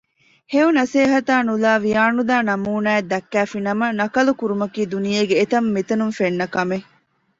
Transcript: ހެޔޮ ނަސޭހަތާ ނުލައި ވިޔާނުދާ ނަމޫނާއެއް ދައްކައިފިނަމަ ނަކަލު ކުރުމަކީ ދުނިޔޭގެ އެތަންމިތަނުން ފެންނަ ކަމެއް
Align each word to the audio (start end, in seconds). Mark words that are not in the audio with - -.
ހެޔޮ 0.51 0.67
ނަސޭހަތާ 0.79 1.35
ނުލައި 1.47 1.81
ވިޔާނުދާ 1.85 2.35
ނަމޫނާއެއް 2.49 3.09
ދައްކައިފިނަމަ 3.11 3.85
ނަކަލު 3.99 4.31
ކުރުމަކީ 4.39 4.81
ދުނިޔޭގެ 4.91 5.35
އެތަންމިތަނުން 5.39 6.13
ފެންނަ 6.19 6.45
ކަމެއް 6.55 6.87